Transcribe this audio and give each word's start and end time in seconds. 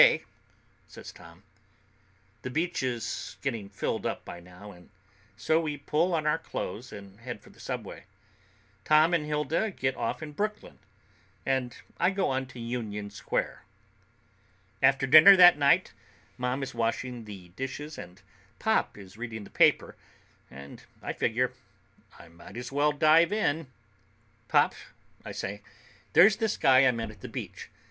K.," 0.01 0.23
says 0.87 1.11
Tom. 1.11 1.43
The 2.41 2.49
beach 2.49 2.81
is 2.81 3.37
getting 3.43 3.69
filled 3.69 4.03
up 4.03 4.25
by 4.25 4.39
now, 4.39 4.75
so 5.37 5.61
we 5.61 5.77
pull 5.77 6.15
on 6.15 6.25
our 6.25 6.39
clothes 6.39 6.91
and 6.91 7.19
head 7.19 7.39
for 7.39 7.51
the 7.51 7.59
subway. 7.59 8.05
Tom 8.83 9.13
and 9.13 9.27
Hilda 9.27 9.69
get 9.69 9.95
off 9.95 10.23
in 10.23 10.31
Brooklyn, 10.31 10.79
and 11.45 11.77
I 11.99 12.09
go 12.09 12.29
on 12.29 12.47
to 12.47 12.59
Union 12.59 13.11
Square. 13.11 13.61
After 14.81 15.05
dinner 15.05 15.35
that 15.37 15.59
night 15.59 15.93
Mom 16.35 16.63
is 16.63 16.73
washing 16.73 17.25
the 17.25 17.49
dishes 17.49 17.99
and 17.99 18.23
Pop 18.57 18.97
is 18.97 19.17
reading 19.17 19.43
the 19.43 19.51
paper, 19.51 19.95
and 20.49 20.83
I 21.03 21.13
figure 21.13 21.53
I 22.17 22.27
might 22.27 22.57
as 22.57 22.71
well 22.71 22.91
dive 22.91 23.31
in. 23.31 23.71
"Pop," 24.47 24.73
I 25.23 25.31
say, 25.31 25.61
"there's 26.13 26.37
this 26.37 26.57
guy 26.57 26.87
I 26.87 26.91
met 26.91 27.11
at 27.11 27.21
the 27.21 27.29
beach. 27.29 27.69